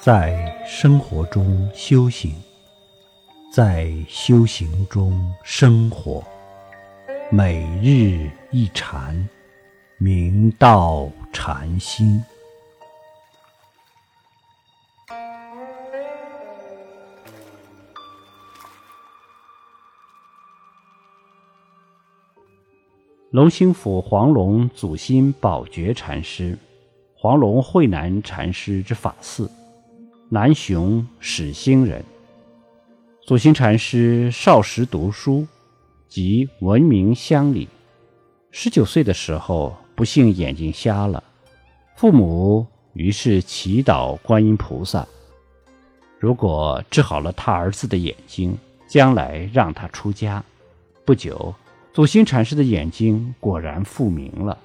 [0.00, 2.32] 在生活中修行，
[3.52, 6.22] 在修行中生活，
[7.32, 9.28] 每日一禅，
[9.98, 12.22] 明道禅心。
[23.32, 26.56] 龙兴府黄龙祖心宝觉禅师，
[27.16, 29.50] 黄龙慧南禅师之法嗣。
[30.30, 32.04] 南雄始兴人，
[33.22, 35.46] 祖心禅师少时读书，
[36.06, 37.66] 即闻名乡里。
[38.50, 41.24] 十九岁的时候，不幸眼睛瞎了，
[41.96, 45.08] 父母于是祈祷观音菩萨，
[46.18, 48.54] 如果治好了他儿子的眼睛，
[48.86, 50.44] 将来让他出家。
[51.06, 51.54] 不久，
[51.94, 54.58] 祖心禅师的眼睛果然复明了，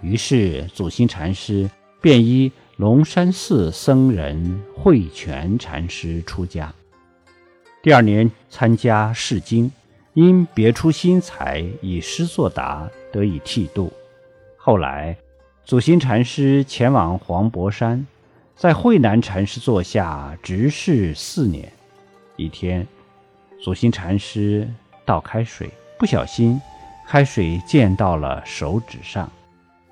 [0.00, 2.50] 于是祖心禅师便依。
[2.76, 6.70] 龙山寺僧人慧泉禅师出家，
[7.82, 9.72] 第二年参加试经，
[10.12, 13.90] 因别出心裁，以诗作答，得以剃度。
[14.58, 15.16] 后来，
[15.64, 18.06] 祖心禅师前往黄柏山，
[18.54, 21.72] 在慧南禅师座下执事四年。
[22.36, 22.86] 一天，
[23.58, 24.68] 祖心禅师
[25.06, 26.60] 倒开水，不小心，
[27.08, 29.32] 开水溅到了手指上。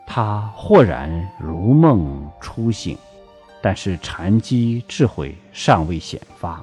[0.07, 2.97] 他豁然如梦初醒，
[3.63, 6.63] 但是禅机智慧尚未显发。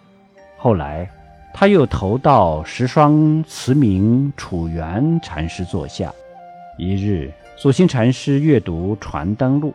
[0.58, 1.09] 后来，
[1.53, 6.14] 他又投到十双慈明楚元禅师座下。
[6.78, 9.70] 一日，祖心禅师阅读《传灯录》，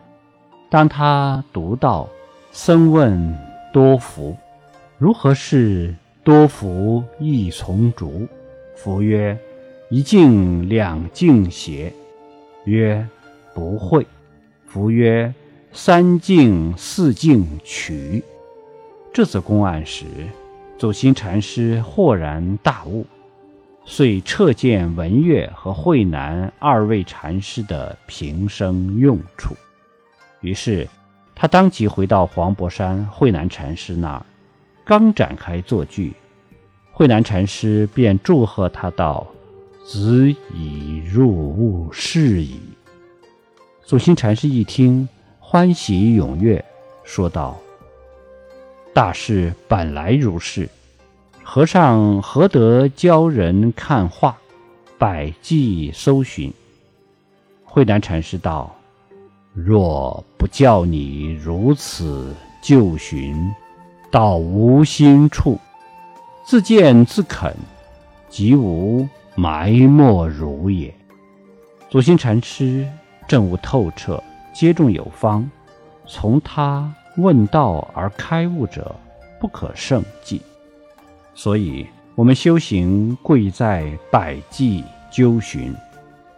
[0.69, 2.07] 当他读到
[2.51, 3.37] “僧问
[3.71, 4.35] 多福，
[4.97, 5.93] 如何是
[6.23, 8.25] 多福一从竹？”
[8.75, 9.37] 福曰
[9.91, 11.93] ：“一径两径斜。”
[12.65, 13.05] 曰。
[13.57, 14.05] 不会，
[14.67, 15.33] 夫曰
[15.73, 18.23] ：“三境四境取。”
[19.11, 20.05] 这则公案时，
[20.77, 23.03] 祖心禅师豁然大悟，
[23.83, 29.55] 遂彻见文月和慧南二位禅师的平生用处。
[30.41, 30.87] 于是，
[31.33, 34.25] 他当即回到黄柏山慧南禅师那儿，
[34.85, 36.13] 刚展开作句，
[36.91, 39.25] 慧南禅师便祝贺他道
[39.83, 42.59] ：“子已入悟是矣。”
[43.87, 45.07] 祖心禅师一听，
[45.39, 46.61] 欢喜踊跃，
[47.05, 47.57] 说道
[48.93, 50.67] ：“大事本来如是，
[51.41, 54.37] 和尚何得教人看画，
[54.97, 56.53] 百计搜寻？”
[57.63, 58.75] 慧南禅师道
[59.55, 63.55] ：“若不教你如此就寻，
[64.11, 65.57] 到无心处，
[66.45, 67.55] 自见自肯，
[68.27, 70.93] 即无埋没如也。”
[71.89, 72.85] 祖心禅师。
[73.27, 74.23] 证悟透彻，
[74.53, 75.49] 接种有方，
[76.05, 78.95] 从他问道而开悟者，
[79.39, 80.41] 不可胜计。
[81.35, 81.85] 所以，
[82.15, 85.73] 我们修行贵在百计究寻，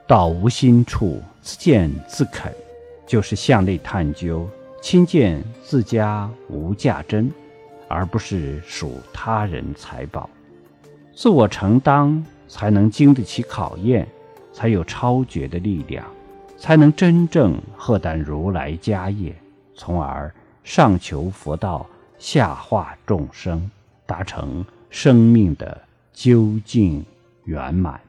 [0.08, 2.52] 到无心处，自见自肯，
[3.06, 4.50] 就是向内探究，
[4.82, 7.32] 亲见自家无价真，
[7.88, 10.30] 而不是属他人财宝。
[11.14, 14.08] 自我承当，才能经得起考验，
[14.52, 16.04] 才有超绝的力量。
[16.60, 19.34] 才能真正荷担如来家业，
[19.76, 20.34] 从而
[20.64, 21.88] 上求佛道，
[22.18, 23.72] 下化众生，
[24.06, 25.82] 达成生命的
[26.14, 27.04] 究竟
[27.46, 28.00] 圆满。